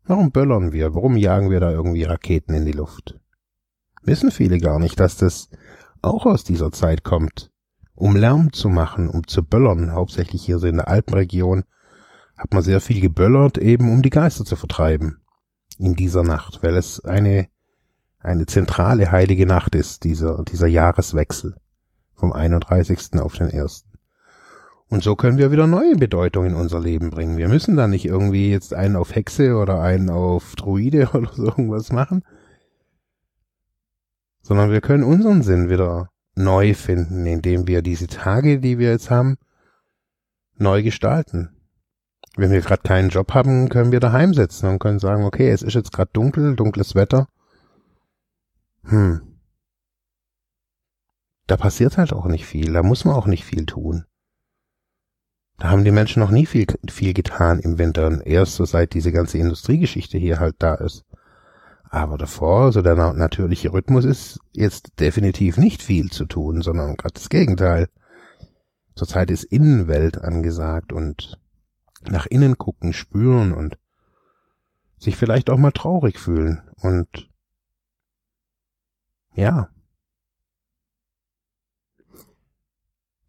Warum 0.05 0.31
böllern 0.31 0.71
wir? 0.71 0.93
Warum 0.93 1.17
jagen 1.17 1.49
wir 1.49 1.59
da 1.59 1.71
irgendwie 1.71 2.03
Raketen 2.03 2.53
in 2.53 2.65
die 2.65 2.71
Luft? 2.71 3.19
Wissen 4.03 4.31
viele 4.31 4.59
gar 4.59 4.79
nicht, 4.79 4.99
dass 4.99 5.17
das 5.17 5.49
auch 6.01 6.25
aus 6.25 6.43
dieser 6.43 6.71
Zeit 6.71 7.03
kommt 7.03 7.49
um 7.95 8.15
Lärm 8.15 8.51
zu 8.51 8.69
machen, 8.69 9.09
um 9.09 9.25
zu 9.25 9.43
böllern, 9.43 9.93
hauptsächlich 9.93 10.45
hier 10.45 10.59
so 10.59 10.67
in 10.67 10.77
der 10.77 10.89
Alpenregion, 10.89 11.63
hat 12.37 12.53
man 12.53 12.61
sehr 12.61 12.81
viel 12.81 12.99
geböllert, 12.99 13.57
eben 13.57 13.91
um 13.91 14.01
die 14.01 14.09
Geister 14.09 14.43
zu 14.43 14.57
vertreiben 14.57 15.21
in 15.77 15.95
dieser 15.95 16.23
Nacht, 16.23 16.61
weil 16.61 16.75
es 16.75 17.03
eine, 17.03 17.47
eine 18.19 18.45
zentrale 18.45 19.11
heilige 19.11 19.45
Nacht 19.45 19.75
ist, 19.75 20.03
dieser, 20.03 20.43
dieser 20.43 20.67
Jahreswechsel 20.67 21.55
vom 22.13 22.33
31. 22.33 23.19
auf 23.19 23.35
den 23.35 23.49
1. 23.49 23.85
Und 24.89 25.03
so 25.03 25.15
können 25.15 25.37
wir 25.37 25.51
wieder 25.51 25.67
neue 25.67 25.95
Bedeutung 25.95 26.45
in 26.45 26.53
unser 26.53 26.79
Leben 26.79 27.09
bringen. 27.09 27.37
Wir 27.37 27.49
müssen 27.49 27.75
da 27.75 27.87
nicht 27.87 28.05
irgendwie 28.05 28.51
jetzt 28.51 28.73
einen 28.73 28.95
auf 28.95 29.15
Hexe 29.15 29.55
oder 29.55 29.81
einen 29.81 30.09
auf 30.09 30.55
Druide 30.55 31.09
oder 31.13 31.31
so 31.33 31.45
irgendwas 31.45 31.91
machen, 31.91 32.23
sondern 34.41 34.71
wir 34.71 34.81
können 34.81 35.03
unseren 35.03 35.41
Sinn 35.41 35.69
wieder 35.69 36.09
neu 36.35 36.73
finden, 36.73 37.25
indem 37.25 37.67
wir 37.67 37.81
diese 37.81 38.07
Tage, 38.07 38.59
die 38.59 38.77
wir 38.77 38.91
jetzt 38.91 39.09
haben, 39.09 39.37
neu 40.57 40.83
gestalten. 40.83 41.49
Wenn 42.37 42.51
wir 42.51 42.61
gerade 42.61 42.83
keinen 42.83 43.09
Job 43.09 43.33
haben, 43.33 43.69
können 43.69 43.91
wir 43.91 44.01
daheim 44.01 44.33
sitzen 44.33 44.67
und 44.67 44.79
können 44.79 44.99
sagen, 44.99 45.23
okay, 45.23 45.49
es 45.49 45.61
ist 45.61 45.73
jetzt 45.73 45.93
gerade 45.93 46.11
dunkel, 46.13 46.55
dunkles 46.55 46.93
Wetter. 46.93 47.27
Hm. 48.83 49.21
Da 51.47 51.57
passiert 51.57 51.97
halt 51.97 52.11
auch 52.11 52.25
nicht 52.25 52.45
viel, 52.45 52.73
da 52.73 52.83
muss 52.83 53.05
man 53.05 53.15
auch 53.15 53.27
nicht 53.27 53.45
viel 53.45 53.65
tun. 53.65 54.05
Da 55.57 55.69
haben 55.69 55.85
die 55.85 55.91
Menschen 55.91 56.19
noch 56.19 56.31
nie 56.31 56.45
viel, 56.45 56.65
viel 56.89 57.13
getan 57.13 57.59
im 57.59 57.77
Winter 57.77 58.25
erst 58.25 58.55
so 58.55 58.65
seit 58.65 58.93
diese 58.93 59.11
ganze 59.11 59.37
Industriegeschichte 59.37 60.17
hier 60.17 60.39
halt 60.39 60.55
da 60.59 60.75
ist. 60.75 61.05
Aber 61.89 62.17
davor, 62.17 62.73
so 62.73 62.81
der 62.81 62.95
natürliche 63.13 63.71
Rhythmus 63.71 64.03
ist 64.03 64.39
jetzt 64.51 64.99
definitiv 64.99 65.57
nicht 65.57 65.81
viel 65.81 66.11
zu 66.11 66.25
tun, 66.25 66.61
sondern 66.61 66.97
gerade 66.97 67.13
das 67.13 67.29
Gegenteil. 67.29 67.87
Zurzeit 68.95 69.31
ist 69.31 69.45
Innenwelt 69.45 70.17
angesagt 70.17 70.91
und 70.91 71.39
nach 72.01 72.25
innen 72.25 72.57
gucken, 72.57 72.91
spüren 72.91 73.53
und 73.53 73.77
sich 74.97 75.15
vielleicht 75.15 75.49
auch 75.49 75.57
mal 75.57 75.71
traurig 75.71 76.19
fühlen 76.19 76.61
und 76.81 77.29
ja. 79.33 79.69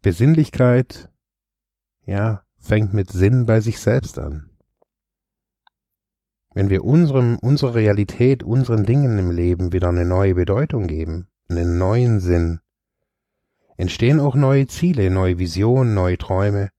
Besinnlichkeit, 0.01 1.09
ja, 2.07 2.41
fängt 2.57 2.93
mit 2.93 3.11
Sinn 3.11 3.45
bei 3.45 3.59
sich 3.61 3.79
selbst 3.79 4.17
an. 4.17 4.49
Wenn 6.53 6.69
wir 6.69 6.83
unserem, 6.83 7.37
unserer 7.37 7.75
Realität, 7.75 8.41
unseren 8.41 8.85
Dingen 8.85 9.19
im 9.19 9.29
Leben 9.29 9.73
wieder 9.73 9.89
eine 9.89 10.05
neue 10.05 10.33
Bedeutung 10.33 10.87
geben, 10.87 11.27
einen 11.49 11.77
neuen 11.77 12.19
Sinn, 12.19 12.61
entstehen 13.75 14.19
auch 14.19 14.33
neue 14.33 14.65
Ziele, 14.65 15.11
neue 15.11 15.37
Visionen, 15.37 15.93
neue 15.93 16.17
Träume. 16.17 16.71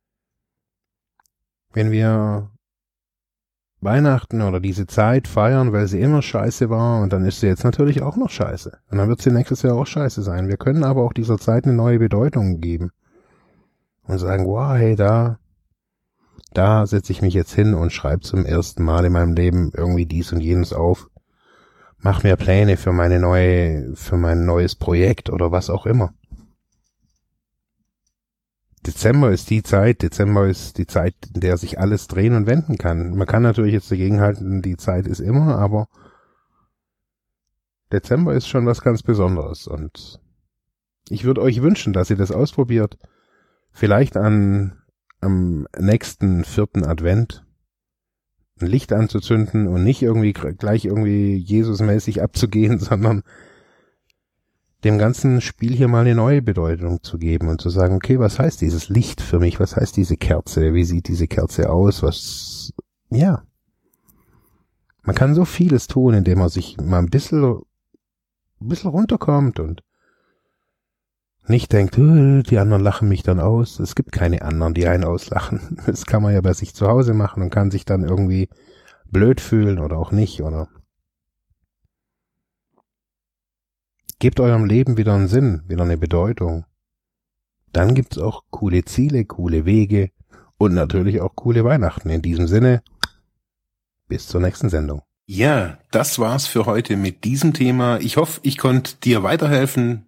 Wenn 1.73 1.93
wir 1.93 2.51
Weihnachten 3.81 4.43
oder 4.43 4.59
diese 4.59 4.89
Zeit 4.89 5.29
feiern, 5.29 5.73
weil 5.73 5.87
sie 5.87 6.01
immer 6.01 6.23
scheiße 6.23 6.71
war 6.71 7.01
und 7.01 7.13
dann 7.13 7.25
ist 7.25 7.41
sie 7.41 7.47
jetzt 7.47 7.63
natürlich 7.63 8.03
auch 8.03 8.17
noch 8.17 8.31
scheiße. 8.31 8.77
Und 8.91 8.99
dann 8.99 9.09
wird 9.09 9.23
sie 9.23 9.31
nächstes 9.31 9.63
Jahr 9.63 9.77
auch 9.77 9.87
scheiße 9.87 10.23
sein. 10.23 10.49
Wir 10.49 10.57
können 10.57 10.83
aber 10.83 11.03
auch 11.05 11.13
dieser 11.13 11.39
Zeit 11.39 11.65
eine 11.65 11.75
neue 11.75 12.01
Bedeutung 12.01 12.61
geben. 12.61 12.91
Und 14.09 14.19
sagen, 14.19 14.47
wow, 14.47 14.77
hey, 14.77 14.97
da, 14.97 15.39
da 16.53 16.87
setze 16.87 17.13
ich 17.13 17.23
mich 17.23 17.35
jetzt 17.35 17.55
hin 17.55 17.75
und 17.75 17.93
schreibe 17.93 18.23
zum 18.23 18.45
ersten 18.45 18.83
Mal 18.83 19.05
in 19.05 19.13
meinem 19.13 19.35
Leben 19.35 19.71
irgendwie 19.75 20.07
dies 20.07 20.33
und 20.33 20.41
jenes 20.41 20.73
auf. 20.73 21.09
Mach 21.99 22.23
mir 22.23 22.37
Pläne 22.37 22.77
für 22.77 22.93
meine 22.93 23.21
neue, 23.21 23.95
für 23.95 24.17
mein 24.17 24.47
neues 24.47 24.75
Projekt 24.75 25.31
oder 25.31 25.53
was 25.53 25.69
auch 25.69 25.87
immer. 25.87 26.15
Dezember 28.87 29.31
ist 29.31 29.51
die 29.51 29.63
Zeit, 29.63 30.03
Dezember 30.03 30.47
ist 30.47 30.79
die 30.79 30.87
Zeit, 30.87 31.15
in 31.35 31.41
der 31.41 31.59
sich 31.59 31.79
alles 31.79 32.07
drehen 32.07 32.35
und 32.35 32.47
wenden 32.47 32.79
kann. 32.79 33.15
Man 33.15 33.27
kann 33.27 33.43
natürlich 33.43 33.73
jetzt 33.75 33.91
dagegen 33.91 34.21
halten, 34.21 34.63
die 34.63 34.77
Zeit 34.77 35.07
ist 35.07 35.21
immer, 35.21 35.59
aber 35.59 35.89
Dezember 37.93 38.35
ist 38.35 38.49
schon 38.49 38.67
was 38.67 38.81
ganz 38.81 39.03
Besonderes 39.03 39.67
und 39.67 40.21
ich 41.11 41.25
würde 41.25 41.43
euch 41.43 41.63
wünschen, 41.63 41.93
dass 41.93 42.11
ihr 42.11 42.17
das 42.17 42.33
ausprobiert. 42.33 42.99
Vielleicht 43.79 44.17
an 44.17 44.73
am 45.21 45.69
nächsten 45.79 46.43
vierten 46.43 46.85
Advent 46.85 47.47
ein 48.61 48.67
Licht 48.67 48.93
anzuzünden 48.93 49.69
und 49.69 49.85
nicht 49.85 50.03
irgendwie 50.03 50.33
gleich 50.33 50.85
irgendwie 50.85 51.37
Jesusmäßig 51.37 52.21
abzugehen, 52.25 52.81
sondern 52.81 53.23
dem 54.83 54.99
ganzen 54.99 55.41
Spiel 55.41 55.77
hier 55.77 55.87
mal 55.87 56.01
eine 56.01 56.17
neue 56.17 56.43
Bedeutung 56.43 57.05
zu 57.05 57.19
geben 57.19 57.47
und 57.47 57.61
zu 57.61 57.71
sagen, 57.71 57.95
okay, 57.95 58.19
was 58.19 58.41
heißt 58.41 58.61
dieses 58.63 58.89
Licht 58.89 59.21
für 59.21 59.39
mich? 59.39 59.61
Was 59.61 59.77
heißt 59.77 59.97
diese 59.97 60.17
Kerze? 60.17 60.75
Wie 60.75 60.83
sieht 60.83 61.07
diese 61.07 61.29
Kerze 61.29 61.71
aus? 61.71 62.03
Was, 62.03 62.73
ja. 63.11 63.45
Man 65.05 65.15
kann 65.15 65.37
so 65.37 65.45
vieles 65.45 65.87
tun, 65.87 66.15
indem 66.15 66.41
man 66.41 66.49
sich 66.49 66.79
mal 66.79 66.99
ein 66.99 67.11
bisschen, 67.11 67.45
ein 67.45 68.69
bisschen 68.69 68.91
runterkommt 68.91 69.61
und 69.61 69.85
nicht 71.49 71.73
denkt, 71.73 71.97
die 71.97 72.59
anderen 72.59 72.83
lachen 72.83 73.09
mich 73.09 73.23
dann 73.23 73.41
aus. 73.41 73.79
Es 73.81 73.95
gibt 73.95 74.13
keine 74.13 74.43
anderen, 74.43 74.75
die 74.75 74.87
einen 74.87 75.05
auslachen. 75.05 75.79
Das 75.87 76.07
kann 76.07 76.23
man 76.23 76.35
ja 76.35 76.41
bei 76.41 76.53
sich 76.53 76.75
zu 76.75 76.87
Hause 76.89 77.15
machen 77.15 77.43
und 77.43 77.51
kann 77.51 77.71
sich 77.71 77.85
dann 77.85 78.03
irgendwie 78.03 78.49
blöd 79.11 79.41
fühlen 79.41 79.79
oder 79.79 79.97
auch 79.99 80.13
nicht, 80.13 80.43
oder? 80.43 80.69
Gebt 84.19 84.41
eurem 84.41 84.65
Leben 84.65 84.97
wieder 84.97 85.15
einen 85.15 85.29
Sinn, 85.29 85.63
wieder 85.69 85.85
eine 85.85 85.97
Bedeutung. 85.97 86.65
Dann 87.73 87.95
gibt's 87.95 88.19
auch 88.19 88.45
coole 88.51 88.85
Ziele, 88.85 89.25
coole 89.25 89.65
Wege 89.65 90.11
und 90.57 90.75
natürlich 90.75 91.21
auch 91.21 91.37
coole 91.37 91.65
Weihnachten. 91.65 92.11
In 92.11 92.23
diesem 92.23 92.49
Sinne, 92.49 92.83
bis 94.09 94.27
zur 94.27 94.41
nächsten 94.41 94.71
Sendung. 94.71 95.03
Ja, 95.27 95.79
das 95.91 96.19
war's 96.19 96.47
für 96.47 96.67
heute 96.67 96.97
mit 96.97 97.25
diesem 97.25 97.53
Thema. 97.53 97.99
Ich 98.01 98.17
hoffe, 98.17 98.41
ich 98.43 98.59
konnte 98.59 98.97
dir 98.97 99.23
weiterhelfen, 99.23 100.08